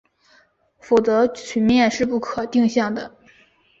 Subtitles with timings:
[0.79, 3.15] 否则曲面是不可定向的。